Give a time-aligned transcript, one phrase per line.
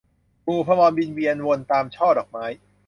[0.43, 2.45] หมู่ภมรบินเวียนวนตามช่อดอกไม้